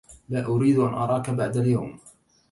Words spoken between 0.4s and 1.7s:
أريد أن أراك بعد